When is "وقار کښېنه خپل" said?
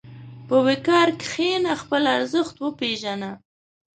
0.67-2.03